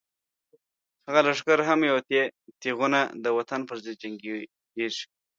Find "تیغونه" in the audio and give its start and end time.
2.61-3.01